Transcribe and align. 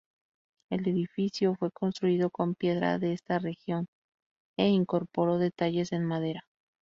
El 0.71 0.87
edificio 0.89 1.53
fue 1.53 1.69
construido 1.69 2.31
con 2.31 2.55
piedra 2.55 2.97
de 2.97 3.13
esta 3.13 3.37
región 3.37 3.85
e 4.57 4.67
incorporó 4.67 5.37
detalles 5.37 5.91
en 5.91 6.05
madera. 6.05 6.41